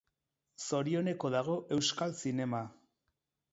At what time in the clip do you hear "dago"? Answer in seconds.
1.37-1.59